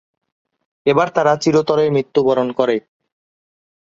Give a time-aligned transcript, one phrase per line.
[0.85, 2.75] এবার তারা চিরতরে মৃত্যুবরণ করে।